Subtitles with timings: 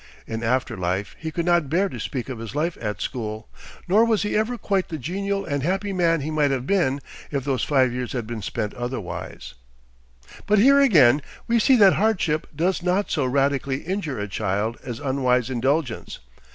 [0.25, 3.47] In after life he could not bear to speak of his life at school;
[3.87, 7.43] nor was he ever quite the genial and happy man he might have been if
[7.45, 9.53] those five years had been spent otherwise.
[10.47, 14.99] But here again we see that hardship does not so radically injure a child as
[14.99, 16.17] unwise indulgence.